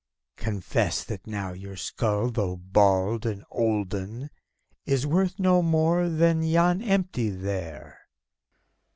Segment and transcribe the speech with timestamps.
[0.37, 4.31] Confess that now your skull, though bald and olden,
[4.83, 7.99] Is worth no more than is yon empty, there!